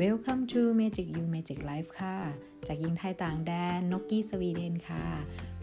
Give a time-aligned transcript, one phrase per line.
[0.00, 2.16] Welcome to Magic You Magic Life ค่ะ
[2.66, 5.04] จากยิงไทยต่างแดนนกกี้สวีเดนค่ะ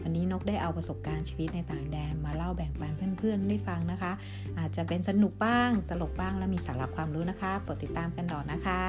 [0.02, 4.12] วันนี้นกได้เอาประสบการณ์ชีวิตในต่างแดนมาเล่าแบ่งปันเพื่อนๆได้ฟังนะคะ
[4.58, 8.82] อาจจะเป็นสนุกบ้าง ตลกบ้างและมีสาระความรู้นะคะโปรดติดตามกันต่อนะคะ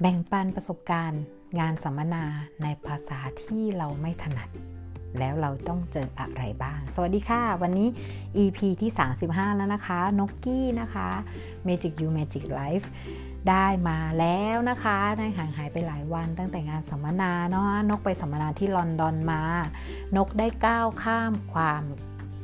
[0.00, 1.22] แบ่งปันประสบการณ์
[1.60, 2.24] งานสัมมนา
[2.62, 4.48] ในภาษาที่เราไม่ถนัด
[5.20, 7.88] แล้วเราต้องเจออะไรบ้าง สวัสดีค่ะ วันนี้
[8.42, 8.90] EP ที่
[9.24, 11.08] 35 แล้วนะคะนกกี้นะคะ
[11.66, 12.86] Magic You Magic Life
[13.48, 19.42] ได้มาแล้วนะคะในห่างหายไปหลายวันตั้งแต่งานสัมมนาเนาะนกไปสัมมนาที่ลอนดอนมา
[20.16, 21.82] นกได้ก้าวข้ามความ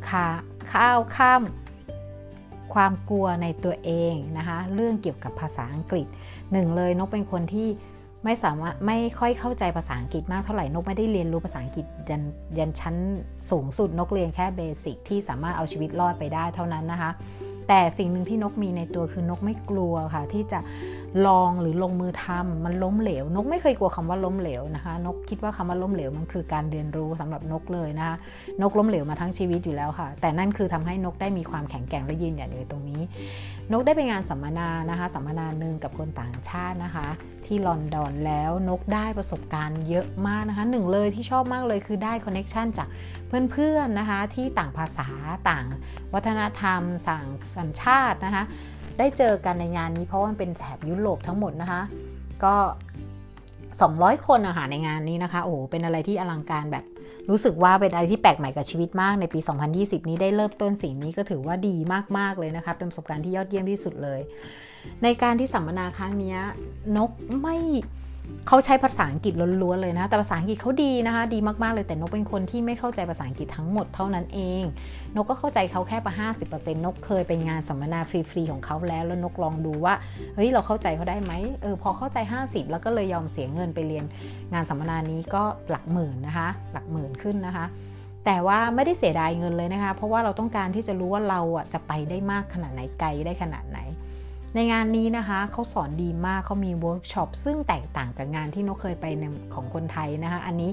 [0.08, 1.42] ข้าวข้าม
[2.74, 6.06] ความกลัวในตัวเองนะคะ เรื่องเกี่ยวกับภาษาอังกฤษ
[6.52, 7.68] หนึ่งเลยนกเป็นคนที่
[8.24, 12.22] ไม่สามารถไม่ค่อยเข้าใจภาษาอังกฤษมากเท่าไหร่นกไม่ได้เรียนรู้ภาษาอังกฤษยัน
[12.58, 12.96] ยันชั้น
[13.50, 17.10] สูงสุดนกเรียนแค่เบสิกที่สามารถเอาชีวิตรอดไปได้เท่านั้นนะคะ
[17.68, 20.58] แต่สิ่งหนึ่งที่นกมีในตัวคือนกไม่กลัวค่ะที่จะ
[21.26, 28.16] ลองหรือลงมือทำมันล้มเหลว นกไม่เคยกลัวคำว่าล้มเหลวนะคะ นกคิดว่าคำว่าล้มเหลวมันคือการเรียนรู้สำหรับนกเลยนะคะ
[28.62, 33.02] นกล้มเหลวมาทั้งชีวิตอยู่แล้วค่ะ แต่นั่นคือทำให้นกได้มีความแข็งแกร่งและยืนหยัดอยู่ตรงนี้
[33.72, 37.06] นกได้ไปงานสัมมนานะคะสัมมนาหนึ่งกับคนต่างชาตินะคะ
[37.46, 42.88] ที่ลอนดอนแล้วนกได้ประสบการณ์เยอะมากนะคะหนึ่งเลยที่ชอบมากเลยคือได้คอนเน็ชันจาก
[43.52, 45.08] เพื่อนๆนะคะที่ต่างภาษา
[45.50, 45.66] ต่าง
[46.14, 47.24] วัฒนธรรมสั่ง
[47.56, 48.44] สัญชาตินะคะ
[48.98, 51.82] ได้เจอกันในงานนี้เพราะมันเป็นแถบยุโรปทั้งหมดนะคะ
[52.44, 52.54] ก็
[53.40, 56.84] 200 คนอาหารในงานนี้นะคะ โอ้เป็นอะไรที่อลังการแบบ
[57.30, 59.40] รู้สึกว่าเป็นอะไรที่แปลกใหม่กับชีวิตมากในปี
[59.74, 61.76] 2020 นี้ได้เริ่มต้นสิ่งนี้ก็ถือว่าดี
[62.18, 64.20] มาก ๆ เลยนะคะ เป็นประสบการณ์ที่ยอดเยี่ยมที่สุดเลย
[65.02, 66.36] ในการที่สัมมนาครั้งนี้
[66.96, 67.56] นกไม่
[68.48, 74.62] เขาใช้ภาษาอังกฤษล้วนๆเลยนะ แต่ภาษาอังกฤษเขาดีนะคะ ดีมากๆเลยแต่นกเป็นคนที่ไม่เข้าใจภาษาอังกฤษทั้งหมดเท่านั้นเอง
[75.16, 79.94] นกก็เข้าใจเขาแค่ประห้าสิบเปอร์เซ็นต์นกเคยไปงานสัมมนาฟรีๆของเขาแล้ว แล้วนกลองดูว่า
[80.34, 84.04] เฮ้ยเราเข้าใจเขาได้ไหมเออพอเข้าใจ 50 แล้วก็เลยยอมเสียเงินไปเรียน
[84.52, 87.66] งานสัมมนานี้ก็หลักหมื่นนะคะ หลักหมื่นขึ้นนะคะ
[88.24, 93.80] แต่ว่าไม่ได้เสียดายเงินเลยนะคะ เพราะว่าเราต้องการที่จะรู้ว่าเราอะจะไปได้มากขนาดไหนไกลได้ขนาดไหน
[94.54, 99.06] ในงานนี้นะคะเขาสอนดีมากเขามีเวิร์กช็อปซึ่งแตกต่างกับงานที่นกเคยไป
[99.54, 100.70] ของคนไทยนะคะ อันนี้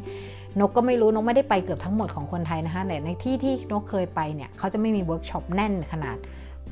[0.59, 6.17] นกก็ไม่รู้นกไม่ได้ไปเกือบทั้งหมดของคนไทยนะคะแต่ในที่ที่นกเคยไปเนี่ยเขาจะไม่มีเวิร์กช็อปแน่นขนาด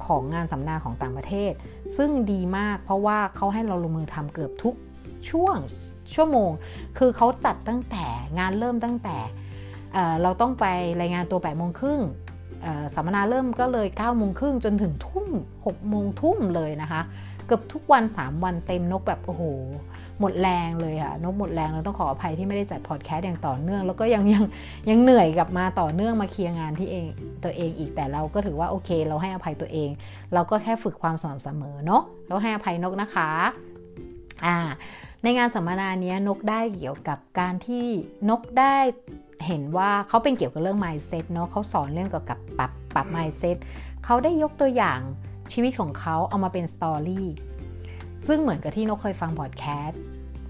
[0.05, 1.51] ของงานสัมมนาของต่างประเทศ
[1.97, 4.75] ซึ่งดีมากเพราะว่าเขาให้เราลงมือทำเกือบทุก
[5.29, 5.55] ช่วง
[6.13, 6.51] ชั่วโมง
[6.97, 8.05] คือเขาจัดตั้งแต่
[8.39, 9.17] งานเริ่มตั้งแต่
[10.21, 10.65] เราต้องไป
[11.01, 12.01] รายงานตัว8ปดโมงครึ่ง
[12.95, 15.27] สัมมนาเริ่มก็เลย9ก้าโมงครึ่งจนถึงทุ่ม
[15.61, 17.01] 6โมงทุ่มเลยนะคะ
[17.45, 19.43] เกือบทุกวัน 3 วันเต็มนกแบบโอ้โห
[20.19, 24.44] หมดแรงเลยค่ะนกหมดแรงเราต้องขออภัยที่ไม่ได้จัดพอดแคสต์อย่างต่อเนื่อง แล้วก็ยังยัง
[24.89, 27.05] ยังเหนื่อยกับมาต่อเนื่องมาเคลียร์งานที่เอง
[27.44, 29.89] ตัวเองอีกแต่เราก็ถือว่าโอเค เราให้อภัยตัวเอง
[30.33, 33.29] เราก็แค่ฝึกความสม่ำเสมอเนาะเราให้อภัยนกนะคะ
[34.45, 34.57] อ่า
[35.23, 37.85] ในงานสัมมนานี้นกได้เกี่ยวกับการที่
[38.29, 38.75] นกได้
[39.45, 43.57] เห็นว่าเขาเป็นเกี่ยวกับเรื่อง mindset เนาะเขาสอนเรื่องเกี่ยวกับปรับปรับ mindset
[44.06, 45.00] เขาได้ยกตัวอย่าง
[45.51, 47.27] ชีวิตของเขาเอามาเป็นสตอรี่
[48.28, 50.01] ซึ่งเหมือนกับที่นกเคยฟังพอดแคสต์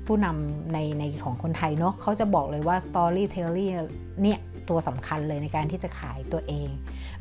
[0.05, 3.73] ผู้นำในในของคนไทยเนาะเขาจะบอกเลยว่า storytelling
[4.22, 4.39] เนี่ย
[4.69, 6.69] ตัวสำคัญเลยในการที่จะขายตัวเอง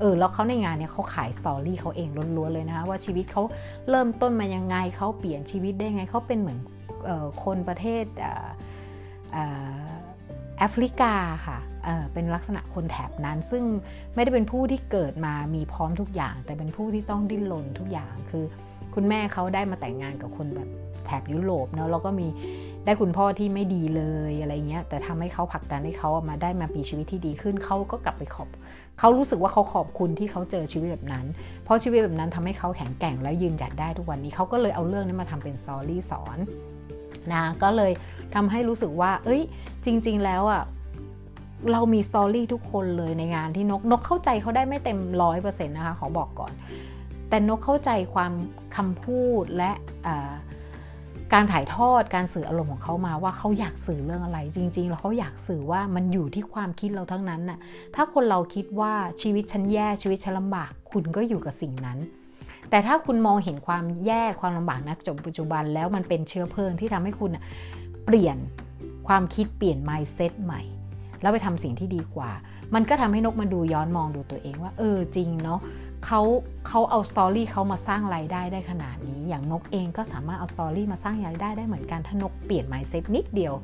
[0.00, 3.42] เออ แล้วเขาในงานเนี่ยเขาขายสตอรี่เขาเองล้วนๆเลยนะคะว่าชีวิตเขา
[3.90, 6.58] เริ่มต้นมายังไงเขาเปลี่ยนชีวิตได้ไงเขาเป็นเหมือน
[7.08, 8.04] ออคนประเทศ
[10.58, 11.14] แอฟริกา
[11.46, 13.64] ค่ะเเป็นลักษณะคนแถบนั้น ซึ่ง
[14.14, 18.44] ไม่ได้เป็นผู้ที่เกิดมามีพร้อมทุกอย่าง แต่เป็นผู้ที่ต้องดิ้นรนทุกอย่างคือ
[18.96, 20.68] คุณแม่เขาได้มาแต่งงานกับคนแบบ
[21.06, 22.26] แถบยุโรปเนาะแล้วก็มี
[22.84, 28.48] ได้คุณพ่อที่ไม่ดีเลยอะไรเงี้ย แต่ทำให้เขาผลักดันให้เขามาได้มามีชีวิตที่ดีขึ้นเขาก็กลับไปขอบ
[28.98, 31.26] เขารู้สึกว่าเขาขอบคุณที่เขาเจอชีวิตแบบนั้น
[31.64, 36.38] เพราะชีวิตแบบนั้นทำให้เขาแข็งแกร่งแล้วยืนหยัดได้ทุกวันนี้เขาก็เลยเอาเรื่องนี้มาทำเป็น story สอน
[37.32, 37.92] นะก็เลย
[38.34, 39.42] ทำให้รู้สึกว่า เอ้ย
[39.84, 40.62] จริง ๆ แล้วอะ
[41.72, 46.52] เรามี story ทุกคนเลยในงานที่นกนกเข้าใจเขาได้ไม่เต็มร้อยเปอร์เซ็นต์นะคะขอบอกก่อน
[47.28, 48.32] แต่นกเข้าใจความ
[48.76, 49.72] คำพูดและ
[51.34, 57.58] การถ่ายทอดการสื่ออารมณ์ของเขามาว่าเขาอยากสื่อเรื่องอะไร จริง ๆ แล้วเขาอยากสื่อว่ามันอยู่ที่ความคิดเราทั้งนั้นน่ะ
[57.94, 58.92] ถ้าคนเราคิดว่า
[59.22, 61.98] ชีวิตฉันแย่ชีวิตฉันลำบาก คุณก็อยู่กับสิ่งนั้น
[62.70, 67.30] แต่ถ้าคุณมองเห็นความแย่ความลำบากนักจบปัจจุบันแล้วมันเป็นเชื้อเพลิงที่ทำให้คุณ
[68.04, 68.36] เปลี่ยน
[69.08, 70.62] ความคิดเปลี่ยน mindset ใหม่
[71.20, 72.30] แล้วไปทำสิ่งที่ดีกว่า
[72.74, 75.60] มันก็ทำให้นกมาดูย้อนมองดูตัวเองว่า เออจริงเนาะ
[76.06, 76.20] เขา
[76.66, 83.54] เขาเอาสตอรี่เขามาสร้างรายได้ได้ขนาดนี้ อย่างนกเองก็สามารถเอาสตอรี่มาสร้างรายได้ได้เหมือนกัน ถ้านกเปลี่ยนไมซ์เซ็ตนิดเดียว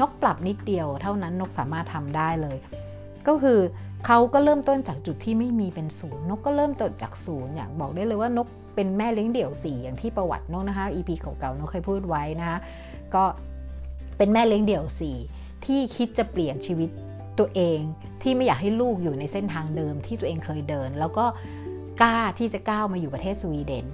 [0.00, 2.56] นกปรับนิดเดียว เท่านั้นนกสามารถทำได้เลย
[3.26, 3.60] ก็คือ
[4.06, 12.58] เขาก็เริ่มต้นจากจุดที่ไม่มีเป็นศูนย์นกก็เริ่มต้นจากศูนย์อย่างบอกได้เลยว่านกเป็นแม่เลี้ยงเดี่ยวสี่อย่างที่ประวัตินกนะคะ EP เก่าๆนกเคยพูดไว้นะคะ
[13.14, 13.24] ก็
[14.16, 15.16] เป็นแม่เลี้ยงเดี่ยวสี่
[15.64, 16.90] ที่คิดจะเปลี่ยนชีวิต
[17.38, 17.80] ตัวเอง
[18.22, 21.24] ที่ไม่อยากให้ลูกอยู่ในเส้นทางเดิมที่ตัวเองเคยเดิน แล้วก็
[22.02, 23.86] กล้าที่จะก้าวมาอยู่ประเทศสวีเดน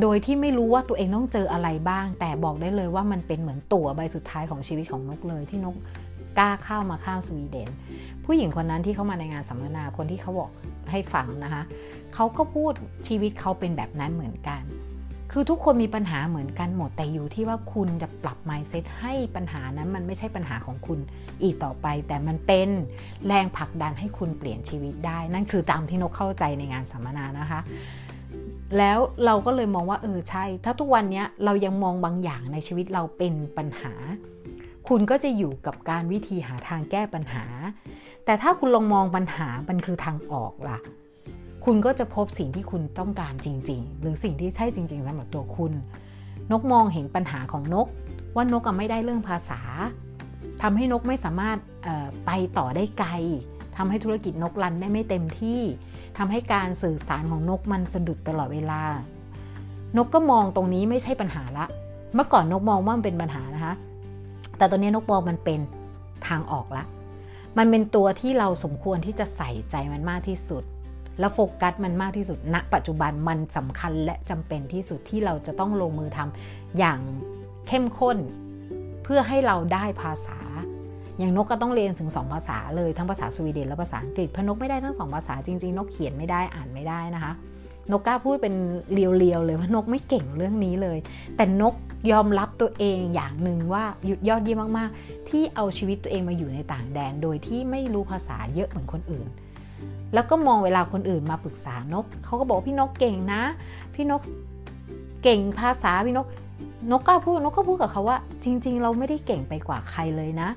[0.00, 5.76] โดยที่ไม่รู้ว่าตัวเองต้องเจออะไรบ้าง แต่บอกได้เลยว่ามันเป็นเหมือนตั๋วใบสุดท้ายของชีวิตของนกเลยที่นก
[6.38, 7.68] กล้าเข้ามาข้ามสวีเดน
[8.24, 10.50] ผู้หญิงคนนั้นที่เข้ามาในงานสัมมนาคนที่เขาบอก
[10.90, 11.62] ให้ฟังนะคะ
[12.14, 12.72] เขาก็พูด
[13.08, 14.62] ชีวิตเขาเป็นแบบนั้นเหมือนกัน
[15.40, 20.98] คือทุกคนมีปัญหาเหมือนกันหมดแต่อยู่ที่ว่าคุณจะปรับ mindset ให้ปัญหานั้นมันไม่ใช่ปัญหาของคุณ
[21.42, 22.68] อีกต่อไป แต่มันเป็น
[23.26, 27.60] แรงผลักดันให้คุณเปลี่ยนชีวิตได้ นั่นคือตามที่นกเข้าใจในงานสัมมนานะคะ
[28.78, 33.92] แล้วเราก็เลยมองว่าเออใช่ ถ้าทุกวันนี้เรายังมองบางอย่างในชีวิตเราเป็นปัญหา
[34.88, 37.44] คุณก็จะอยู่กับการวิธีหาทางแก้ปัญหา
[38.24, 40.78] แต่ถ้าคุณลองมองปัญหามันคือทางออกล่ะ
[41.70, 45.72] คุณก็จะพบสิ่งที่คุณต้องการจริง ๆ หรือสิ่งที่ใช่จริง ๆสำหรับตัวคุณ
[46.50, 47.86] นกมองเห็นปัญหาของนก
[48.34, 49.60] ว่านกไม่ได้เรื่องภาษา
[50.62, 51.58] ทำให้นกไม่สามารถ
[52.26, 53.10] ไปต่อได้ไกล
[53.76, 55.60] ทำให้ธุรกิจนกรันได้ไม่เต็มที่
[56.18, 58.82] ทำให้การสื่อสารของนกมันสะดุดตลอดเวลา
[59.96, 61.66] นกก็มองตรงนี้ไม่ใช่ปัญหาละ
[62.14, 63.74] เมื่อก่อนนกมองว่ามันเป็นปัญหานะคะ
[64.56, 65.60] แต่ตอนนี้นกมองมันเป็น
[66.26, 66.84] ทางออกละ
[67.58, 70.64] มันเป็นตัวที่เราสมควรที่จะใส่ใจมันมากที่สุด
[71.20, 76.98] แล้วโฟกัสมันมากที่สุดณนะปัจจุบันมันสำคัญและจำเป็นที่สุดที่เราจะต้องลงมือทำอย่าง
[77.68, 78.18] เข้มข้น
[79.04, 80.38] เพื่อให้เราได้ภาษา
[81.18, 87.32] อย่างนกก็ต้องเรียนถึง 2 ภาษาเลยทั้งภาษาสวีเดนและภาษาอังกฤษเพราะนกไม่ได้ทั้งสองภาษาจริงๆ นกเขียนไม่ได้อ่านไม่ได้นะคะ
[87.90, 88.54] นกกล้าพูดเป็น
[88.92, 90.98] เรียวๆเลยว่านกไม่เก่งเรื่องนี้เลย
[91.36, 91.74] แต่นก
[92.10, 99.26] ยอมรับตัวเองอย่างหนึ่งว่าหยุดยอดเยี่ยมมากๆ ที่เอาชีวิตตัวเองมาอยู่ในต่างแดน โดยที่ไม่รู้ภาษาเยอะเหมือนคนอื่น
[100.14, 103.42] แล้วก็มองเวลาคนอื่นมาปรึกษานก เขาก็บอกพี่นกเก่งนะ
[103.94, 104.22] พี่นก
[105.22, 106.26] เก่งภาษาพี่นก
[106.90, 110.48] นกกล้าพูดนกก็พูดกับเขาว่า จริง ๆ เราไม่ได้เก่งไปกว่าใครเลยนะ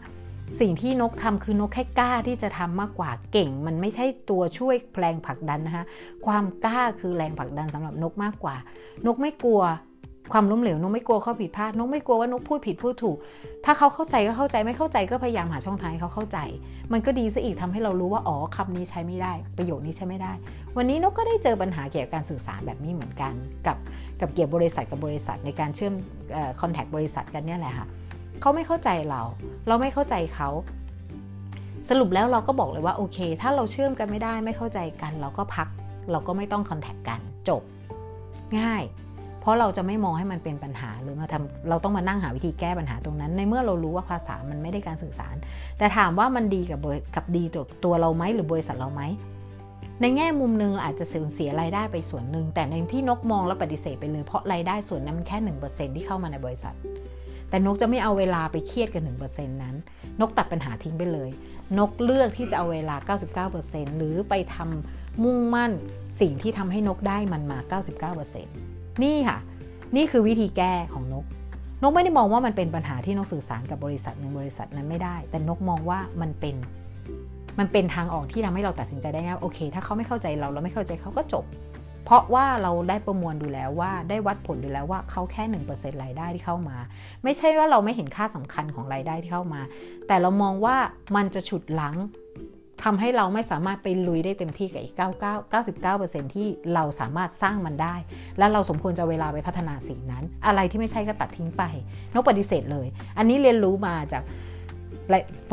[0.60, 5.86] สิ่งที่นกทำคือนกแค่กล้าที่จะทำมากกว่าเก่ง มันไม่ใช่ตัวช่วยแรงผลักดันนะคะ
[6.26, 8.56] ความกล้าคือแรงผลักดันสำหรับนกมากกว่า
[9.06, 9.62] นกไม่กลัว
[10.32, 13.18] ความล้มเหลวนกไม่กลัวข้อผิดพลาดนกไม่กลัวว่านกพูดผิดพูดถูก
[13.66, 16.38] ถ้าเขาเข้าใจก็เข้าใจไม่เข้าใจก็พยายามหาช่องทางให้เขาเข้าใจ
[16.94, 20.34] มันก็ดีซะอีกทำให้เรารู้ว่าอ๋อคำนี้ใช้ไม่ได้ ประโยคนี้ใช้ไม่ได้
[20.78, 23.34] วันนี้นกก็ได้เจอปัญหาเกี่ยวกับการสื่อสารแบบนี้เหมือนกัน
[23.68, 23.78] กับ
[24.22, 25.94] กับเกี่ยวบริษัทกับบริษัทในการเชื่อม
[26.62, 27.88] คอนแทคบริษัทกันเนี่ยแหละค่ะ
[28.42, 29.22] เขาไม่เข้าใจเรา
[29.68, 30.50] เราไม่เข้าใจเขา
[31.90, 35.68] สรุปแล้วเราก็บอกเลยว่าโอเค ถ้าเราเชื่อมกันไม่ได้ไม่เข้าใจกัน เราก็พัก
[36.12, 37.20] เราก็ไม่ต้องคอนแทคกัน
[37.50, 37.62] จบ
[38.60, 38.84] ง่าย
[39.42, 45.36] เพราะเราจะไม่มองให้มันเป็นปัญหาหรือมาทำเราต้องมานั่งหาวิธีแก้ปัญหาตรงนั้น ในเมื่อเรารู้ว่าภาษามันไม่ได้การสื่อสาร
[45.78, 46.80] แต่ถามว่ามันดีกับ
[47.16, 49.02] กับดีตัวตัวเราไหมหรือบริษัทเราไหม
[50.02, 56.76] ในแง่มุมหนึ่งอาจจะเสียเสียรายได้ไปส่วนหนึ่งแต่ในที่นกมองแล้วปฏิเสธไปเลยเพราะรายได้ส่วนนั้นมันแค่หนึ่งเปอร์เซ็นที่เข้ามาในบริษัท
[57.50, 59.76] แต่นกจะไม่เอาเวลาไปเครียดกับหนึ่งเปอร์เซ็นนั้น
[60.20, 61.30] นกตัดปัญหาทิ้งไปเลย
[61.80, 62.96] นกเลือกที่จะเอาเวลา
[63.52, 65.72] 99%หรือไปทำมุ่งมั่น
[66.20, 67.60] สิ่งที่ทำให้นกได้มันมา
[68.06, 68.71] 99%
[69.04, 69.38] นี่ค่ะ
[69.96, 71.26] นี่คือวิธีแก้ของนก
[71.82, 76.56] นกไม่ได้มองว่ามันเป็นปัญหาที่นกสื่อสารกับบริษัทหนึ่งบริษัทนั้นไม่ได้ แต่นกมองว่ามันเป็น
[77.60, 81.46] มันเป็นทางออกที่ทำให้เราตัดสินใจได้ง่ายโอเค ถ้าเขาไม่เข้าใจเราเราไม่เข้าใจเขาก็จบ
[82.06, 86.78] เพราะว่าเราได้ประมวลดูแล้วว่าได้วัดผลดูแล้วว่าเขาแค่หนึ่งเปอร์เซ็นต์รายได้ที่เข้ามา
[87.24, 89.62] ไม่ใช่ว่าเราไม่เห็นค่าสำคัญของรายได้ที่เข้ามา
[90.08, 90.76] แต่เรามองว่า
[91.16, 91.96] มันจะฉุดหลัง
[92.84, 97.96] ทำให้เราไม่สามารถไปลุยได้เต็มที่กับอีก 99 99%ที่เราสามารถสร้างมันได้
[98.38, 101.64] และเราสมควรจะเวลาไปพัฒนาสิ่งนั้น อะไรที่ไม่ใช่ก็ตัดทิ้งไป
[102.14, 104.24] นกปฏิเสธเลย อันนี้เรียนรู้มาจาก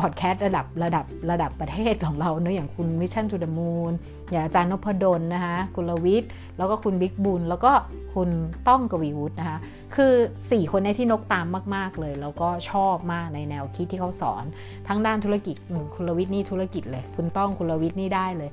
[0.01, 3.93] พอดแคสต์ระดับระดับระดับประเทศของเราเนอะอย่างคุณ Mission To The Moon
[4.31, 7.73] อย่างอาจารย์นพดลนะคะคุณลวิทย์แล้วก็คุณบิ๊กบุญแล้วก็
[8.15, 8.29] คุณ
[8.69, 9.59] ต้องกวีวุฒินะคะ
[9.95, 14.45] คือ 4 คนในที่นกตามมาก ๆ เลย แล้วก็ชอบมากในแนวคิดที่เขาสอน
[14.89, 15.57] ทั้งด้านธุรกิจ
[15.95, 18.51] คุณลวิทย์นี่ธุรกิจเลย คุณต้องคุณลวิทย์นี่ได้เลย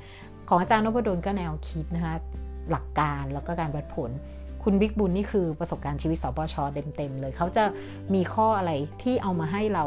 [0.50, 2.16] ของอาจารย์นพดลก็แนวคิดนะคะ
[2.72, 4.12] หลักการแล้วก็การวัดผล
[4.64, 7.64] คุณบิ๊กบุญนี่คือประสบการณ์ชีวิตสปชเต็มๆเลย เขาจะ
[8.14, 9.84] มีข้ออะไรที่เอามาให้เรา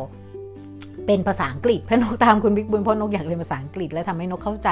[1.07, 4.69] เป็นภาษาอังกฤษเพราะนกตามคุณบิ๊กบุญเพราะนกอยากเรียนภาษาอังกฤษ และทำให้นกเข้าใจ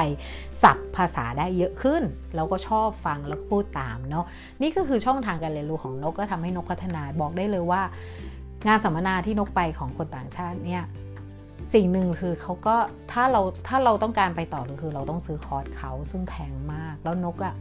[0.63, 2.03] ศัพท์ภาษาได้เยอะขึ้น
[2.35, 4.25] แล้วก็ชอบฟังแล้วก็พูดตามเนาะ
[4.61, 7.81] นี่ก็คือช่องทางการเรียนรู้ของนกและทำให้นกพัฒนาบอกได้เลยว่า
[8.67, 10.83] งานสัมมนาที่นกไปของคนต่างชาติเนี่ย
[11.73, 12.75] สิ่งหนึ่งคือเขาก็
[13.11, 17.55] ถ้าเราถ้าเราต้องการไปต่อคือเราต้องซื้อคอร์สเขาซึ่งแพงมากแล้วนกอะ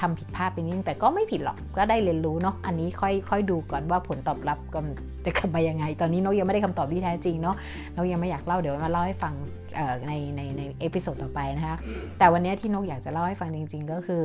[0.00, 4.80] ทำผิดพลาดไปนิดนึงแต่ก็ไม่ผิดหรอกก็ได้เรียนรู้เนาะอันนี้ค่อยค่อยดูก่อนว่าผลตอบรับก็
[5.24, 7.56] จะกลับมายังไง ตอนนี้นกยังไม่ได้คำตอบที่แท้จริงเนาะ
[7.96, 9.34] นกยังไม่อยากเล่าเดี๋ยวมาเล่าให้ฟัง
[10.06, 11.76] ในในใน episode ต่อไปนะคะ
[12.18, 14.22] แต่วันนี้ที่นกอยากจะเล่าให้ฟังจริง ๆ ก็คือ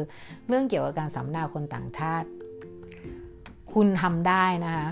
[0.47, 2.27] เรื่องเกี่ยวกับการสัมมนาคนต่างชาติ
[3.73, 4.87] คุณทำได้นะคะ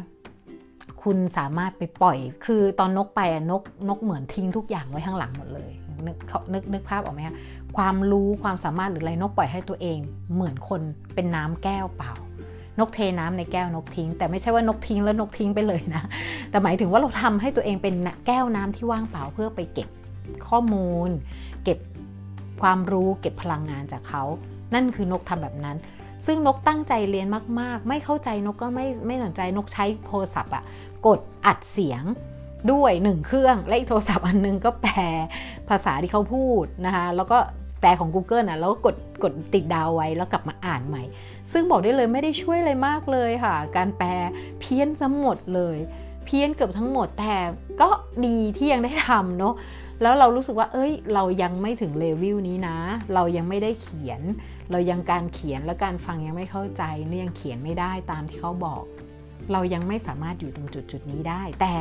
[1.03, 3.21] คุณสามารถไปปล่อย คือตอนนกไป
[3.51, 5.71] นกนกเหมือนทิ้งทุกอย่างไว้ข้างหลังหมดเลย
[6.07, 6.17] นึก
[6.53, 7.35] นึกนึกภาพออกไหมคะ
[7.77, 9.97] ความรู้ความสามารถหรืออะไรนกปล่อยให้ตัวเอง
[10.33, 10.81] เหมือนคน
[11.15, 12.13] เป็นน้ำแก้วเปล่า
[12.79, 16.03] นกเทน้ำในแก้วนกทิ้ง แต่ไม่ใช่ว่านกทิ้งแล้วนกทิ้งไปเลยนะ
[16.49, 17.95] แต่หมายถึงว่าเราทำให้ตัวเองเป็น
[18.27, 19.89] แก้วน้ำที่ว่างเปล่าเพื่อไปเก็บ
[20.47, 21.09] ข้อมูล
[21.63, 21.79] เก็บ
[22.61, 24.23] ความรู้เก็บพลังงานจากเขา
[24.73, 25.77] นั่นคือนกทำแบบนั้น
[26.25, 27.27] ซึ่งนกตั้งใจเรียน
[27.59, 30.63] มาก ๆ ไม่เข้าใจนกก็ไม่ไม่สนใจนกใช้โทรศัพท์อะ
[31.07, 32.03] กดอัดเสียง
[32.71, 34.95] ด้วยหนึ่งเครื่อง และอีกโทรศัพท์อันนึงก็แปล
[35.69, 37.37] ภาษาที่เขาพูดนะคะแล้วก็
[37.81, 41.03] แปลของ Google นะแล้วก็กดกดติดดาวไว้แล้วกลับมาอ่านใหม่
[41.51, 44.09] ซึ่งบอกได้เลยไม่ได้ช่วยอะไรมากเลยค่ะ การแปล
[44.59, 45.77] เพี้ยนทั้งหมดเลย
[46.25, 47.35] เพี้ยนเกือบทั้งหมดแต่
[47.81, 47.89] ก็
[48.25, 49.53] ดีที่ยังได้ทำเนาะ
[50.01, 52.77] แล้วเรารู้สึกว่า เอ้ย เรายังไม่ถึงเลเวลนี้นะ
[53.13, 54.21] เรายังไม่ได้เขียน
[54.71, 58.83] เรายังการเขียนและการฟังยังไม่เข้าใจเนี่ยยังเขียนไม่ได้ตามที่เขาบอก
[59.51, 61.73] เรายังไม่สามารถอยู่ตรงจุดจุดนี้ได้ แต่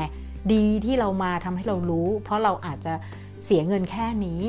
[0.52, 2.94] ดีที่เรามาทำให้เรารู้ เพราะเราอาจจะ
[3.44, 4.42] เสียเงินแค่นี้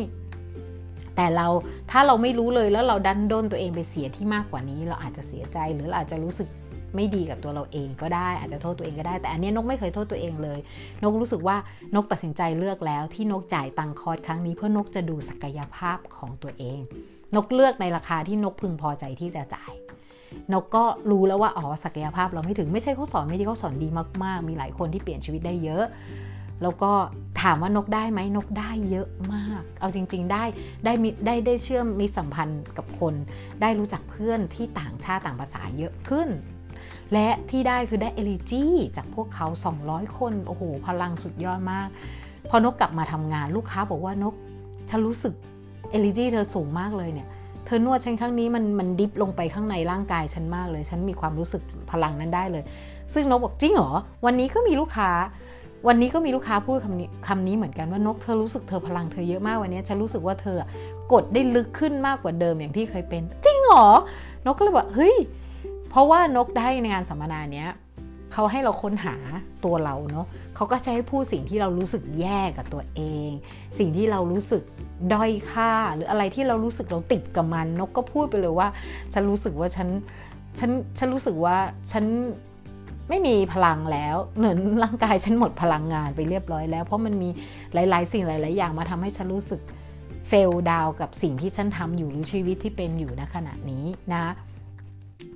[1.15, 1.47] แต่เรา
[1.91, 6.47] ถ้าเราไม่รู้เลยแล้วเราดันด้นตัวเองไปเสียที่มากกว่านี้ เราอาจจะเสียใจหรือเราอาจจะรู้สึก
[6.95, 10.59] ไม่ดีกับตัวเราเองก็ได้ อาจจะโทษตัวเองก็ได้ แต่อันนี้นกไม่เคยโทษตัวเองเลย
[11.03, 11.57] นกรู้สึกว่า
[11.95, 16.79] นกตัดสินใจเลือกแล้วที่นกจ่ายตังคอร์สครั้งนี้เพื่อนกจะดูศักยภาพของตัวเอง
[17.35, 19.71] นกเลือกในราคาที่นกพึงพอใจที่จะจ่าย
[20.53, 23.87] นกก็รู้แล้วว่าอ๋อศักยภาพเราไม่ถึงไม่ใช่เขาสอนไม่ดีเขาสอนดี
[24.23, 25.85] มาก ๆ มีหลายคนที่เปลี่ยนชีวิตได้เยอะ
[26.63, 26.91] แล้วก็
[27.41, 30.43] ถามว่านกได้ไหมนกได้เยอะมาก เอาจริง ๆ ได้
[30.85, 30.93] ได้
[31.25, 33.13] ได้ได้เชื่อมมีสัมพันธ์กับคน
[33.61, 36.29] ได้รู้จักเพื่อนที่ต่างชาติต่างภาษาเยอะขึ้น
[37.13, 38.63] และที่ได้คือได้เอลิจี
[38.97, 39.47] จากพวกเขา
[39.81, 41.87] 200 คนโอ้โหพลังสุดยอดมาก
[42.49, 44.33] พอนกกลับมาทำงานลูกค้าบอกว่านก
[44.89, 45.33] ฉันรู้สึก
[45.91, 47.27] เอลิจีเธอสูงมากเลยเนี่ย
[47.65, 51.61] เธอนวดฉันครั้งนี้มันมันดิฟลงไปข้างในร่างกายฉันมากเลย ฉันมีความรู้สึก
[51.91, 52.63] พลังนั้นได้เลย
[53.13, 53.91] ซึ่งนกบอกจริงเหรอ
[54.25, 55.11] วันนี้ก็มีลูกค้า
[55.87, 60.57] วันนี้ก็มีลูกค้าพูดคำนี้คำนี้เหมือนกันว่านกเธอรู้สึกเธอพลังเธอเยอะมากวันนี้ฉันรู้สึกว่าเธอ
[61.13, 63.87] กดได้ลึกขึ้นมากกว่าเดิมอย่างที่เคยเป็น จริงเหรอ
[64.45, 65.15] นกก็เลยบอกเฮ้ย
[65.89, 67.69] เพราะว่านกได้ในงานสัมมนาเนี้ย
[68.33, 69.15] เขาให้เราค้นหา
[69.65, 73.29] ตัวเราเนาะเขาก็จะให้พูดสิ่งที่เรารู้สึกแย่กับตัวเอง
[73.77, 74.63] สิ่งที่เรารู้สึก
[75.13, 78.67] ด้อยค่า หรืออะไรที่เรารู้สึกเราติดกับมัน นกก็พูดไปเลยว่า
[79.13, 79.87] ฉันรู้สึกว่าฉัน
[80.59, 81.55] ฉันฉันรู้สึกว่า
[81.91, 82.05] ฉัน
[83.09, 87.29] ไม่มีพลังแล้วเหมือนร่างกายฉันหมดพลังงานไปเรียบร้อยแล้ว เพราะมันมี
[87.73, 89.61] หลาย ๆ สิ่งหลาย ๆ อย่างมาทำให้ฉันรู้สึก
[90.27, 94.23] เฟลดาวกับสิ่งที่ฉันทำอยู่หรือชีวิตที่เป็นอยู่ณขณะนี้นะ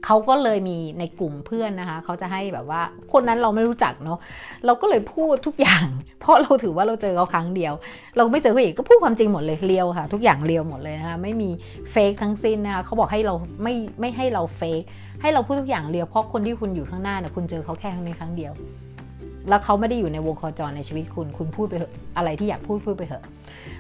[0.06, 2.82] เขาก็เลยมีในกลุ่มเพื่อนนะคะเขาจะให้แบบว่า
[3.14, 4.20] คนนั้นเราไม่รู้จักเนาะ
[4.66, 5.86] เราก็เลยพูดทุกอย่าง
[6.20, 7.74] เพราะเราถือว่าเราเจอเขาครั้งเดียว
[8.18, 11.50] เราไม่เจอเขาอีกก็พูดความจริงหมดเลยเรียวค่ะ ทุกอย่างเรียวหมดเลยนะคะไม่มี
[11.92, 13.34] เฟกทั้งสิ้นนะคะเขาบอกให้เรา
[13.64, 14.82] ไม่ไม่ให้เราเฟก
[15.22, 18.54] ให้เราพูดทุกอย่างเรียวเพราะคนที่คุณอยู่ข้างหน้าเนี่ยคุณเจอเขาแค่ครั้งนี้ครั้งเดียว
[19.50, 23.24] แล้วเขาไม่ได้อยู่ในวงโคจรในชีวิตคุณคุณพูดไปเถอะอะไรที่อยากพูดพูดไปเถอะ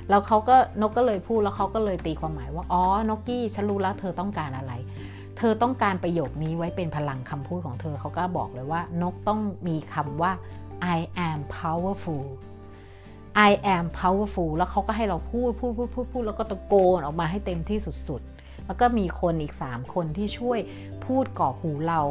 [0.09, 4.73] แล้วเขาก็นกก็เลยพูดแล้วเขาก็เลยตีความหมายว่าอ๋อนกกี้ฉันรู้แล้วเธอต้องการอะไร
[5.37, 10.31] เธอต้องการประโยคนี้ไว้เป็นพลังคำพูดของเธอเขาก็บอกเลยว่านกต้องมีคำว่า
[10.97, 10.99] I
[11.29, 12.25] am powerful
[13.49, 20.59] I am powerful แล้วเขาก็ให้เราพูดพูดพูดพูดพูดแล้วก็ตะโกนออกมาให้เต็มที่สุดๆ แล้วก็มีคนอีก 3 คนที่ช่วย
[21.05, 22.01] พูดก่อหูเรา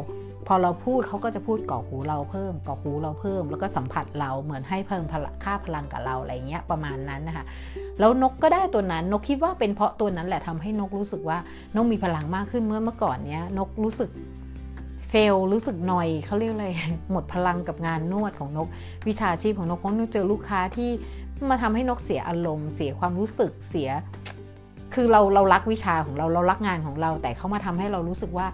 [0.46, 5.04] พอเราพูดเขาก็จะพูดก่อหูเราเพิ่มก่อหูเราเพิ่ม แล้วก็สัมผัสเราเหมือนให้เพิ่ม
[5.44, 7.44] ค่าพลังกับเราอะไรเงี้ยประมาณนั้นนะคะ
[8.00, 11.38] แล้วนกก็ได้ตัวนั้นนกคิดว่าเป็นเพราะตัวนั้นแหละทำให้นกรู้สึกว่า
[11.74, 14.10] นกมีพลังมากขึ้นเมื่อเมื่อก่อนเนี้ยนกรู้สึก
[15.08, 16.68] เฟลรู้สึกหน่อยเขาเรียกอะไร
[17.12, 18.68] หมดพลังกับงานนวดของนก
[19.08, 20.90] วิชาชีพของนกเพราะนกเจอลูกค้าที่
[21.50, 23.90] มาทำให้นกเสียอารมณ์ เสียความรู้สึกเสีย
[24.94, 28.46] คือเราเรารักวิชาของเราเรารักงานของเรา แต่เขามาทำให้เรารู้สึกว่า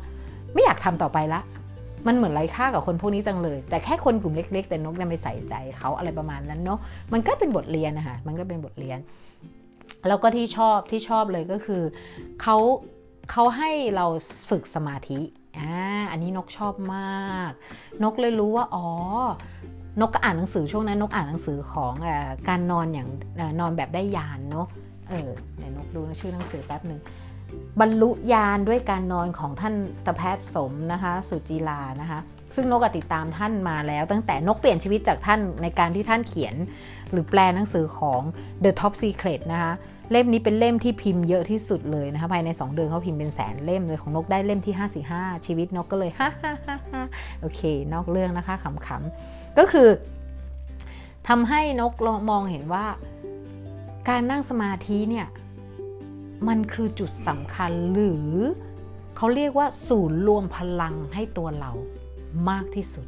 [0.52, 1.40] ไม่อยากทำต่อไปละ
[2.06, 6.78] มันเหมือนไร้ค่ากับคนพวกนี้จังเลย แต่แค่คนกลุ่มเล็ก ๆ แต่นกเนี่ยไม่ใส่ใจเขาอะไรประมาณนั้นเนาะ
[7.12, 8.98] มันก็เป็นบทเรียนนะคะมันก็เป็นบทเรียน
[10.08, 11.82] แล้วก็ที่ชอบที่ชอบเลยก็คือ
[12.42, 12.56] เขา
[13.30, 14.06] เขาให้เรา
[14.50, 15.20] ฝึกสมาธิ
[15.58, 15.72] อ่า
[16.10, 17.50] อันนี้นกชอบมาก
[18.02, 18.86] นกเลยรู้ว่าอ๋อ
[20.00, 22.08] นกก็อ่านหนังสือช่วงนั้นนกอ่านหนังสือของอ
[22.48, 23.08] การนอนอย่าง
[23.60, 24.66] นอนแบบได้ยานเนาะ
[25.08, 27.00] เออเดี๋ยวนกดูชื่อหนังสือแป๊บหนึ่ง
[27.80, 29.74] บรรลุญาณด้วยการนอนของท่าน
[30.06, 32.18] ตแพทย์สมนะคะสุจีลานะคะ
[32.54, 36.54] ซึ่งนกติดตามท่านมาแล้ว ตั้งแต่นกเปลี่ยนชีวิตจากท่านในการที่ท่านเขียน
[37.10, 38.20] หรือแปลหนังสือของ
[38.64, 39.72] The Top Secret นะคะ
[40.10, 44.74] เล่มนี้เป็นเล่มที่พิมพ์เยอะที่สุดเลยนะคะภายใน 2 เดือนเขาพิมพ์เป็นแสนเล่มเลยของนกได้เล่มที่
[45.14, 47.02] 545 ชีวิตนกก็เลยฮ่าฮ่าฮ่าฮ่า
[47.40, 47.60] โอเค
[47.92, 48.54] นอกเรื่องนะคะ
[48.86, 49.88] ขำๆก็คือ
[51.28, 51.92] ทำให้นก
[52.30, 52.86] มองเห็นว่า
[54.08, 55.26] การนั่งสมาธิเนี่ย
[56.48, 58.30] มันคือจุดสำคัญหรือ
[59.16, 61.72] เขาเรียกว่าศูนย์รวมพลังให้ตัวเรา
[62.50, 63.06] มากที่สุด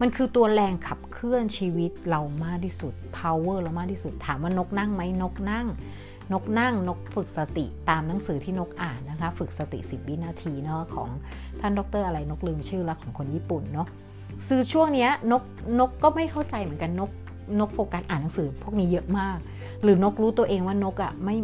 [0.00, 5.66] มันคือตัวแรงขับเคลื่อนชีวิตเรามากที่สุด power เรามากที่สุด ถามว่านกนั่งไหมนกนั่ง
[6.32, 11.08] นกนั่งนกฝึกสติตามหนังสือที่นกอ่านนะคะ ฝึกสติ 10 วินาทีเนาะของ
[11.60, 13.88] ท่านดรอะไรนกลืมชื่อแล้วของคนญี่ปุ่นเนาะ
[14.48, 15.42] ซื้อช่วงนี้นก
[15.78, 17.10] นกก็ไม่เข้าใจเหมือนกันนก
[17.60, 19.38] นกโฟกัสอ่านหนังสือพวกนี้เยอะมาก
[19.82, 21.36] หรือนกรู้ตัวเองว่านกอะ่ะไม่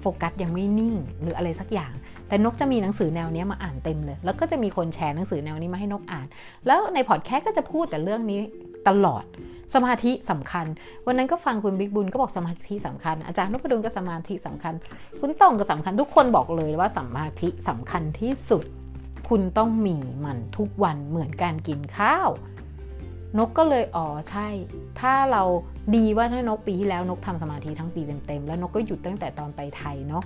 [0.00, 1.92] โฟกัสยังไม่นิ่งหรืออะไรสักอย่าง
[2.28, 6.26] แต่นกจะมีหนังสือแนวนี้มาอ่านเต็มเลย แล้วก็จะมีคนแชร์หนังสือแนวนี้มาให้นกอ่าน
[6.66, 8.38] แล้วในพอดแคสต์ก็จะพูดแต่เรื่องนี้
[8.88, 9.24] ตลอด
[9.74, 10.66] สมาธิสำคัญ
[11.06, 14.74] วันนั้นก็ฟังคุณบิ๊กบุญก็บอกสมาธิสำคัญ อาจารย์นพดลก็สมาธิสำคัญ
[15.20, 18.64] คุณต้องก็สำคัญทุกคนบอกเลยว่าสมาธิสำคัญที่สุด
[19.28, 22.28] คุณต้องมีมันทุกวันเหมือนการกินข้าว
[23.38, 24.48] นกก็เลยอ๋อใช่
[25.00, 25.42] ถ้าเรา
[25.96, 30.24] ดีว่าถ้านกปีที่แล้วนกทำสมาธิทั้งปีเต็มๆแล้วนกก็หยุดตั้งแต่ตอนไปไทยเนาะ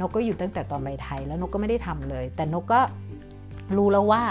[0.00, 2.80] นกก็หยุดตั้งแต่ตอนไปไทย แล้วนกก็ไม่ได้ทำเลย แต่นกก็
[3.76, 4.22] รู้แล้วว่า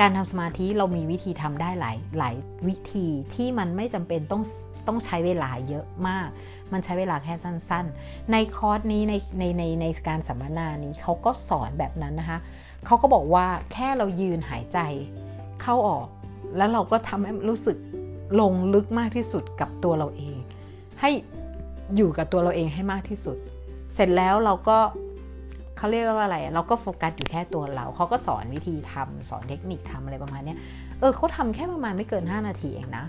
[0.00, 2.34] การทำสมาธิเรามีวิธีทำได้หลายหลาย
[2.68, 4.42] วิธีที่มันไม่จำเป็นต้อง
[4.86, 6.28] ต้องใช้เวลาเยอะมาก
[6.72, 12.38] มันใช้เวลาแค่สั้นๆ ในคอร์สนี้ในในในในการสัมมนานี้เขาก็สอนแบบนั้นนะคะ
[12.86, 14.78] เขาก็บอกว่าแค่เรายืนหายใจ
[15.62, 16.06] เข้าออก
[16.56, 17.76] แล้วเราก็ทำให้รู้สึก
[18.40, 20.36] ลงลึกมากที่สุดกับตัวเราเอง
[21.00, 21.10] ให้
[21.96, 23.36] อยู่กับตัวเราเองให้มากที่สุด
[23.94, 24.78] เสร็จแล้วเราก็
[25.76, 30.54] เขาเรียกว่าอะไร เราก็โฟกัสอยู่แค่ตัวเรา เขาก็สอนวิธีทำสอนเทคนิคทำอะไรประมาณนี้
[31.00, 33.04] เออเขาทำแค่ประมาณไม่เกิน 5 นาทีเองนะ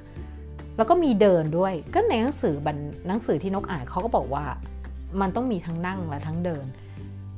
[0.77, 4.45] แล้วก็มีเดินด้วย ก็ในหนังสือบันหนังสือที่นกอ่านเขาก็บอกว่า
[5.21, 6.65] มันต้องมีทั้งนั่งและทั้งเดิน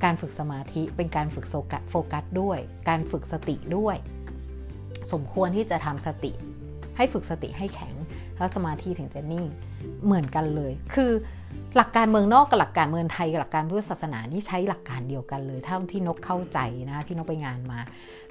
[0.04, 1.46] การฝึกสมาธิเป็นการฝึก
[1.90, 2.58] โฟกัสด้วย
[2.90, 3.96] การฝึกสติด้วย
[5.12, 6.32] สมควรที่จะทำสติ
[6.98, 7.96] ให้ฝึกสติให้แข็ง
[8.38, 9.46] แล้วสมาธิถึงจะนิ่ง
[10.06, 11.12] เหมือนกันเลย คือ
[11.76, 17.80] หลักการเมืองนอกกับหลักการเมืองไทยกับหลักการพุทธศาสนานี่ใช้หลักการเดียวกันเลยเท่าที่นกเข้าใจนะที่นกไปงานมา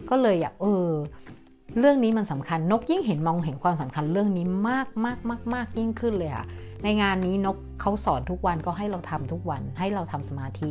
[0.09, 0.89] ก็เลยอยากเออ
[1.79, 6.47] เรื่องนี้มันสำคัญนกยิ่งเห็นมองเห็นความสำคัญเรื่องนี้มากมากมากมากยิ่งขึ้นเลยค่ะ
[6.83, 10.69] ในงานนี้นกเขาสอนทุกวันก็ให้เราทำทุกวันให้เราทำสมาธิ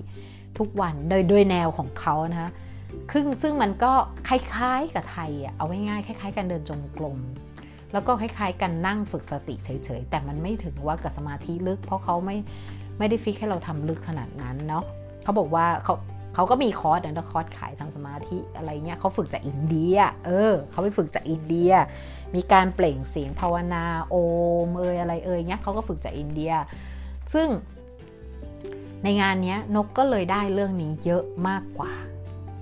[0.57, 2.49] ทุกวันโดยโดยแนวของเขานะคะ
[3.13, 3.93] ซึ่งซึ่งมันก็
[4.27, 7.19] คล้ายๆกับไทยอะเอาง่ายๆคล้ายๆ การเดินจงกรม
[7.93, 12.37] แล้วก็คล้ายๆ การนั่งฝึกสติเฉยๆ แต่มันไม่ถึงว่ากับสมาธิลึก เพราะเขาไม่
[12.97, 14.83] ไม่ได้ fix ให้เราทำลึกขนาดนั้นเนาะ
[15.23, 15.95] เขาบอกว่าเขา
[16.35, 19.95] เขาก็มีคอร์สนะคอร์สขายทำสมาธิอะไรเงี้ยเขาฝึกจากอินเดีย
[20.25, 21.71] เออเขาไปฝึกจากอินเดีย
[22.35, 24.15] มีการเปล่งเสียงภาวนาโอ
[24.67, 26.51] มเอยอะไรเอยเงี้ยเขาก็ฝึกจากอินเดีย
[27.33, 27.47] ซึ่ง
[29.03, 31.91] ในงานนี้นกก็เลยได้เรื่องนี้เยอะมากกว่า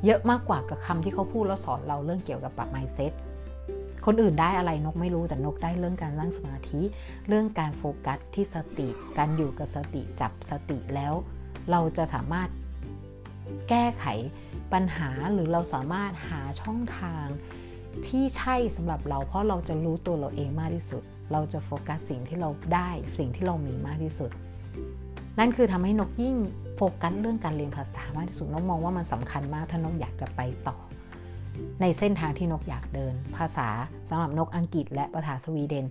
[0.05, 3.13] เยอะมากกว่ากับคำที่เขาพูดแล้วสอนเราเรื่องเกี่ยวกับปรับไมเซ็ต
[4.05, 6.81] คนอื่นได้อะไรนกไม่รู้แต่นกได้เรื่องการนั่งสมาธิ
[7.27, 11.13] เรื่องการโฟกัสที่สติ การอยู่กับสติจับสติแล้ว
[11.71, 12.49] เราจะสามารถ
[13.69, 14.05] แก้ไข
[14.73, 17.25] ปัญหาหรือเราสามารถหาช่องทาง
[18.07, 24.31] ที่ใช่สำหรับเราเพราะเราจะรู้ตัวเราเองมากที่สุด เราจะโฟกัสสิ่งที่เราได้สิ่งที่เรามีมากที่สุด
[25.39, 26.35] นั่นคือทำให้นกยิ่ง
[26.81, 30.77] โฟกัสเรื่องการเรียนภาษามากที่สุดนกมองว่ามันสำคัญมากถ้านกอยากจะไปต่อ
[31.81, 33.67] ในเส้นทางที่นกอยากเดิน ภาษา
[34.09, 35.85] สำหรับนกอังกฤษ และภาษาสวีเดน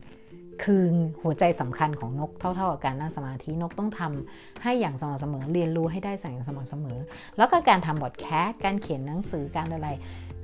[0.63, 0.85] คือ
[1.23, 6.99] หัวใจสำคัญของนกเท่าๆกับการนั่งสมาธินกต้องทำให้อย่างสม่ำเสมอเรียนรู้ให้ได้สั่งอย่างสม่ำเสมอ
[7.37, 9.89] แล้วก็การทำบทแคสการเขียนหนังสือการอะไร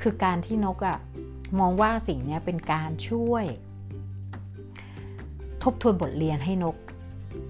[0.02, 0.98] คือการที่นกอะ
[1.60, 3.44] มองว่าสิ่งนี้เป็นการช่วย
[5.62, 6.76] ทบทวนบทเรียนให้นก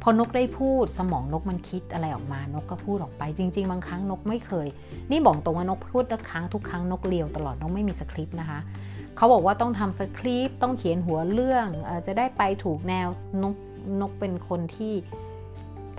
[0.07, 4.69] พอนกได้พูดสมองนกมันคิดอะไรออกมานกก็พูดออกไป จริง ๆ บางครั้งนกไม่เคย
[5.11, 8.61] นี่บอกตรงว่านกพูดทุกครั้งทุกครั้งนกเลียวตลอดนกไม่มีสคริปต์นะคะ
[9.17, 11.67] เขาบอกว่าต้องทำสคริปต์ต้องเขียนหัวเรื่อง
[12.07, 13.09] จะได้ไปถูกแนว
[13.43, 13.57] นก
[14.01, 14.95] นกเป็นคนที่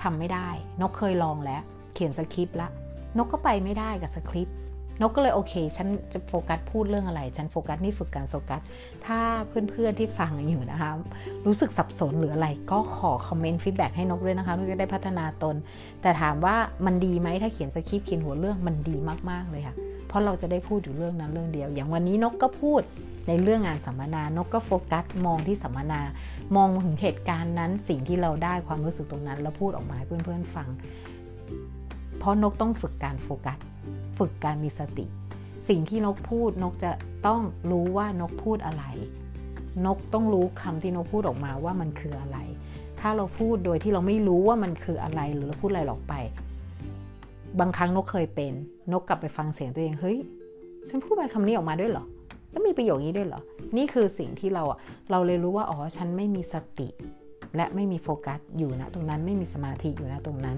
[0.02, 0.50] ทำไม่ได้
[0.82, 1.62] นกเคยลองแล้ว
[1.94, 2.72] เขียนสคริปต์แล้ว
[3.18, 4.58] นกก็ไปไม่ได้กับสคริปต์
[5.02, 8.62] นกก็เลยโอเค ฉันจะโฟกัสพูดเรื่องอะไร ฉันโฟกัสนี่ฝึกการโฟกัส
[9.06, 10.92] ถ้าเพื่อนๆที่ฟังอยู่นะคะ
[11.46, 15.56] รู้สึกสับสนหรืออะไร ก็ขอ comment feedback ให้นกด้วยนะคะนกจะได้พัฒนาตน
[16.02, 16.56] แต่ถามว่า
[16.86, 18.96] มันดีไหมถ้าเขียนสคริปต์เขียนหัวเรื่องมันดี
[19.30, 19.76] มากๆเลยค่ะ
[20.08, 22.82] เพราะเราจะได้พูดอยู่เรื่องนั้นเรื่องเดียว อย่างวันนี้นกก็พูด
[23.28, 26.02] ในเรื่องงานสัมมนานกก็โฟกัสมองที่สัมมนา
[26.56, 30.68] มองถึงเหตุการณ์นั้น สิ่งที่เราได้ความรู้สึกตรงนั้น แล้วพูดออกมาให้เพื่อนๆฟัง
[32.20, 33.58] เพราะนกต้องฝึกการโฟกัส
[34.18, 35.06] ฝึกการมีสติ
[35.68, 36.92] สิ่งที่นกพูดนกจะ
[37.28, 38.84] ต้องรู้ว่านกพูดอะไร
[39.86, 42.38] นกต้องรู้คำที่นกพูดออกมาว่ามันคืออะไร
[43.00, 46.14] ถ้าเราพูดโดยที่เราไม่รู้ว่ามันคืออะไรหรือเราพูดอะไรหรอกไป
[47.60, 48.54] บางครั้งนกเคยเป็น
[48.92, 50.18] นกกลับไปฟังเสียงตัวเองเฮ้ย
[50.90, 52.06] ฉันพูดไปคำนี้ออกมาด้วยเหรอ
[52.52, 53.42] แล้วมีประโยคนี้ด้วยเหรอ
[53.78, 54.80] นี่คือสิ่งที่เราอะ
[55.12, 56.88] เราเลยรู้ว่าอ๋อฉันไม่มีสติ
[57.56, 60.58] และไม่มีโฟกัสอยู่นะตรงนั้นไม่มีสมาธิอยู่นะตรงนั้น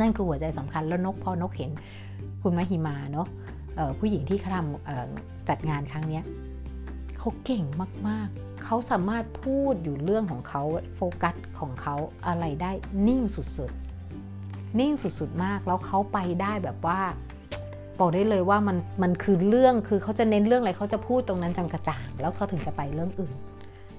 [0.00, 1.70] นั่นคือหัวใจสำคัญแล้วนกพอนกเห็น
[2.44, 3.28] คุณมหิมาเนาะ
[3.98, 6.20] ผู้หญิงที่ทำจัดงานครั้งนี้
[7.18, 7.64] เขาเก่ง
[8.08, 10.62] มากๆ เขาสามารถพูดอยู่เรื่องของเขา
[10.96, 12.72] โฟกัสของเขาอะไรได้
[13.08, 17.00] นิ่งสุดๆ นิ่งสุดๆมากแล้วเขาไปได้แบบว่า
[17.98, 23.36] บอกได้เลยว่ามันมันคือเรื่องคือเขาจะเน้นเรื่องอะไรเขาจะพูดตรงนั้นจังกระจ่างแล้วเขาถึงจะไปเรื่องอื่น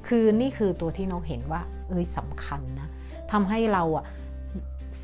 [0.08, 2.88] คือนี่คือตัวที่นกเห็นว่า เอ้ยสำคัญนะ
[3.32, 4.06] ทำให้เราอะ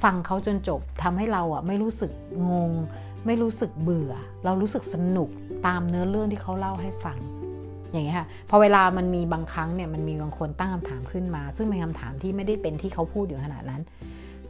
[0.03, 2.11] ฟังเขาจนจบทำให้เราอะไม่รู้สึก
[2.51, 2.71] งง
[3.25, 4.13] ไม่รู้สึกเบื่อ
[4.45, 5.29] เรารู้สึกสนุก
[5.67, 7.17] ตามเนื้อเรื่องที่เขาเล่าให้ฟัง
[7.91, 13.81] อย่างเงี้ยค่ะพอเวลามันมีบางครั้งเนี่ยมันมีบางคนตั้งคำถามขึ้นมา ซึ่งเป็นคำถามที่ไม่ได้เป็นที่เขาพูดอยู่ขนาดนั้น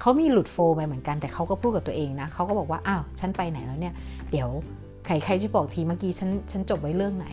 [0.01, 3.93] เขามีหลุดโฟไปเหมือนกันแต่เขาก็พูดกับตัวเองนะเขาก็บอกว่าอ้าวฉันไปไหนแล้วเนี่ย
[4.31, 4.49] เดี๋ยว
[5.05, 7.27] ใครใครช่วยบอกทีเมื่อกี้ฉันฉันจบไว้เรื่องไหน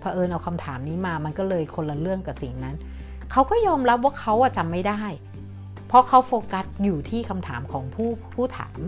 [0.00, 2.74] เผอิญเอาคำถามนี้มามันก็เลยคนละเรื่องกับสิ่งนั้น
[3.32, 5.02] เขาก็ยอมรับว่าเขาอะจำไม่ได้
[5.88, 8.78] เพราะเขาโฟกัสอยู่ที่คำถามของผู้ผู้ถาม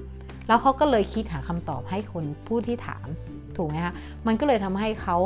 [0.47, 3.07] แล้วเขาก็เลยคิดหาคำตอบให้คนผู้ที่ถาม
[3.57, 3.95] ถูกไหมคะ
[4.27, 5.17] มันก็เลยทำให้เขา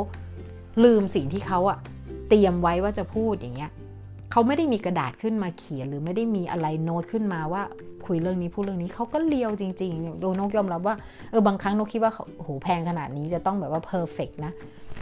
[0.83, 1.77] ลืมสิ่งที่เขาอะ
[2.29, 3.71] เตรียมไว้ว่าจะพูดอย่างเงี้ย
[4.31, 7.63] เขาไม่ได้มีกระดาษขึ้นมาเขียนหรือไม่ได้มีอะไรโน้ตขึ้นมาว่า
[8.09, 10.95] คุยเรื่องนี้พูดเรื่องนี้เขาก็ real จริงๆโดยนกยอมรับว่า
[11.31, 14.51] เออบางครั้งนกคิดว่าโหแพงขนาดนี้จะต้องแบบว่า perfect นะ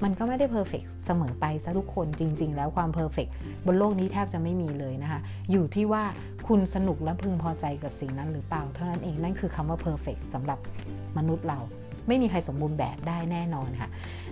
[0.03, 3.27] มันก็ไม่ได้ perfect เสมอไปซะทุกคนจริง ๆ แล้วความ perfect
[3.65, 5.19] บนโลกนี้แทบจะไม่มีเลยนะคะ
[5.51, 6.03] อยู่ที่ว่า
[6.47, 10.59] คุณสนุกและพึงพอใจกับสิ่งนั้นหรือเปล่า เท่านั้นเองนั่นคือคำว่า perfect สำหรับ
[11.17, 11.59] มนุษย์เรา
[12.07, 13.89] ไม่มีใครสมบูรณ์แบบได้แน่นอนค่ะ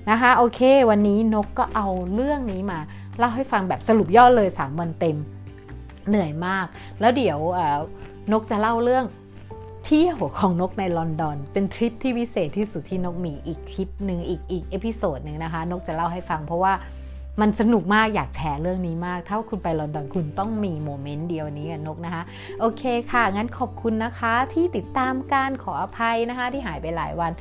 [0.09, 0.59] นะคะโอเค
[0.89, 2.79] วันนี้นกก็เอาเรื่องนี้มา
[3.17, 5.17] เล่าให้ฟังแบบสรุปย่อเลย 3 วันเต็ม
[6.09, 6.65] เหนื่อยมาก
[6.99, 7.39] แล้วเดี๋ยว
[8.31, 9.05] นกจะเล่าเรื่อง
[9.85, 16.73] เที่ยวของนกในลอนดอน เป็นทริปที่พิเศษที่สุดที่นกมีอีกคลิปหนึ่งอีกอีก episode หนึ่งนะคะ นกจะเล่าให้ฟังเพราะว่า
[17.41, 22.23] มันสนุกมากอยากแชร์เรื่องนี้มาก ถ้าคุณไปลอนดอนคุณต้องมี moment เดียวนี้กับนกนะคะ
[22.59, 27.31] โอเคค่ะ งั้นขอบคุณนะคะที่ติดตามกราบขออภัยนะคะ ที่หายไปหลายวัน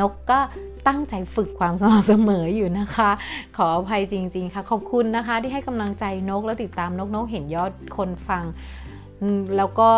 [0.00, 0.38] นกก็
[0.88, 3.10] ตั้งใจฝึกความสม่ำเสมออยู่นะคะ
[3.56, 8.44] ขออภัยจริง ๆ ค่ะ ขอบคุณนะคะ ที่ให้กำลังใจนกแล้วติดตามนกนกเห็นยอดคนฟัง
[9.56, 9.90] แล้วก็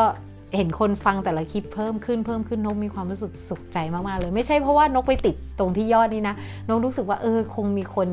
[0.56, 6.34] เห็นคนฟังแต่ละคลิปเพิ่มขึ้นเพิ่มขึ้นนกมีความรู้สึกสุขใจมากๆเลยไม่ใช่เพราะว่านกไปติดตรงที่ยอดนี้นะ
[6.68, 8.08] นกรู้สึกว่าเออคงมีคน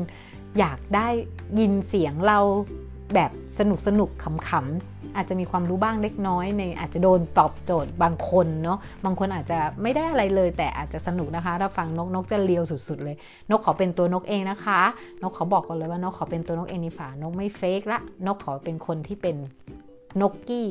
[0.58, 1.08] อยากได้
[1.58, 2.38] ยินเสียงเรา
[3.14, 13.16] แบบสนุกสนุกขำๆ อาจจะมีความรู้บ้างเล็กน้อยในอาจจะโดนตอบโจทย์บางคนเนาะบางคนอาจจะไม่ได้อะไรเลย แต่อาจจะสนุกนะคะ ถ้าฟังนกนกจะเลียวสุดๆเลย
[13.50, 14.80] นกขอเป็นตัวนกเองนะคะ
[15.22, 19.36] นกขอบอกก่อนเลยว่านกขอเป็นตัวนกเองนี่ฝานกไม่เฟกละนกขอเป็นคนที่เป็น
[20.20, 20.68] นกกี้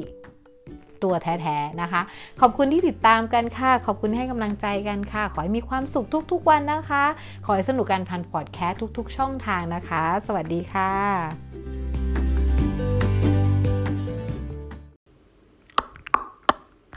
[1.04, 2.02] ตัวแท้ๆนะคะ
[2.42, 7.04] ขอบคุณที่ติดตามกันค่ะ ขอบคุณให้กำลังใจกันค่ะ ขอให้มีความสุขทุกๆวันนะคะ
[7.46, 11.45] ขอให้สนุกกันพันพอดแคสต์ทุกๆ ช่องทางนะคะ สวัสดีค่ะ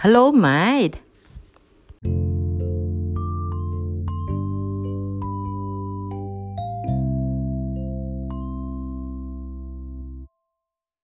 [0.00, 1.02] Hello, mate.